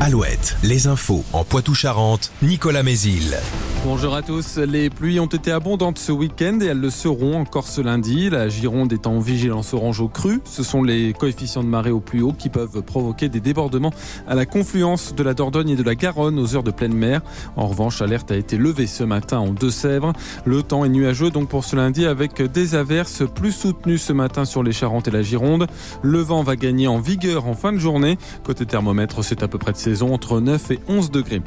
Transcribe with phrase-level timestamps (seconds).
[0.00, 3.36] Alouette, les infos en Poitou-Charentes, Nicolas Mézil.
[3.82, 4.58] Bonjour à tous.
[4.58, 8.28] Les pluies ont été abondantes ce week-end et elles le seront encore ce lundi.
[8.28, 10.42] La Gironde est en vigilance orange au cru.
[10.44, 13.92] Ce sont les coefficients de marée au plus haut qui peuvent provoquer des débordements
[14.28, 17.22] à la confluence de la Dordogne et de la Garonne aux heures de pleine mer.
[17.56, 20.12] En revanche, l'alerte a été levée ce matin en Deux-Sèvres.
[20.44, 24.44] Le temps est nuageux donc pour ce lundi avec des averses plus soutenues ce matin
[24.44, 25.68] sur les Charentes et la Gironde.
[26.02, 28.18] Le vent va gagner en vigueur en fin de journée.
[28.44, 31.40] Côté thermomètre, c'est à peu près de saison entre 9 et 11 degrés.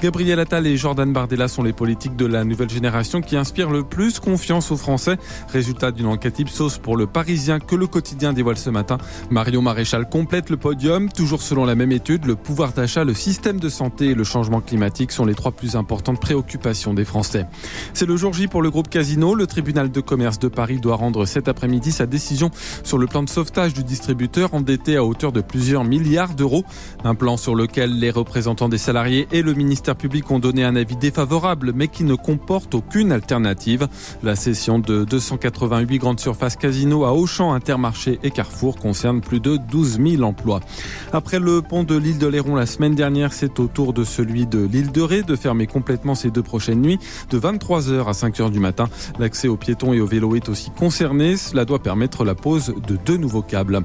[0.00, 3.82] Gabriel Attal et Jordan Bardella sont les politiques de la nouvelle génération qui inspirent le
[3.82, 5.16] plus confiance aux Français.
[5.52, 8.98] Résultat d'une enquête Ipsos pour le Parisien que le quotidien dévoile ce matin.
[9.30, 11.10] Mario Maréchal complète le podium.
[11.10, 14.60] Toujours selon la même étude, le pouvoir d'achat, le système de santé et le changement
[14.60, 17.46] climatique sont les trois plus importantes préoccupations des Français.
[17.92, 19.34] C'est le jour J pour le groupe Casino.
[19.34, 22.52] Le tribunal de commerce de Paris doit rendre cet après-midi sa décision
[22.84, 26.62] sur le plan de sauvetage du distributeur endetté à hauteur de plusieurs milliards d'euros.
[27.02, 30.76] Un plan sur lequel les représentants des salariés et le ministère publics ont donné un
[30.76, 33.88] avis défavorable, mais qui ne comporte aucune alternative.
[34.22, 39.56] La cession de 288 grandes surfaces casino à Auchan, Intermarché et Carrefour concerne plus de
[39.56, 40.60] 12 000 emplois.
[41.12, 44.46] Après le pont de l'île de Léron la semaine dernière, c'est au tour de celui
[44.46, 46.98] de l'île de Ré de fermer complètement ces deux prochaines nuits
[47.30, 48.88] de 23h à 5h du matin.
[49.18, 51.36] L'accès aux piétons et aux vélos est aussi concerné.
[51.36, 53.80] Cela doit permettre la pose de deux nouveaux câbles.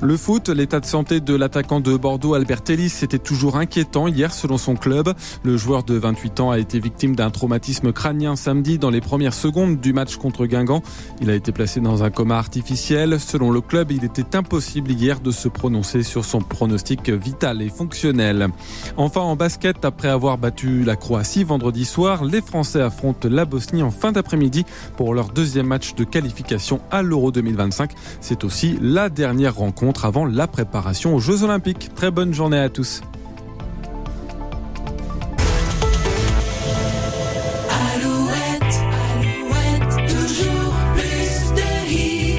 [0.00, 4.32] Le foot, l'état de santé de l'attaquant de Bordeaux, Albert Ellis, était toujours inquiétant hier
[4.32, 5.12] selon son club.
[5.46, 9.32] Le joueur de 28 ans a été victime d'un traumatisme crânien samedi dans les premières
[9.32, 10.82] secondes du match contre Guingamp.
[11.20, 13.20] Il a été placé dans un coma artificiel.
[13.20, 17.68] Selon le club, il était impossible hier de se prononcer sur son pronostic vital et
[17.68, 18.48] fonctionnel.
[18.96, 23.84] Enfin, en basket, après avoir battu la Croatie vendredi soir, les Français affrontent la Bosnie
[23.84, 24.64] en fin d'après-midi
[24.96, 27.92] pour leur deuxième match de qualification à l'Euro 2025.
[28.20, 31.94] C'est aussi la dernière rencontre avant la préparation aux Jeux Olympiques.
[31.94, 33.00] Très bonne journée à tous.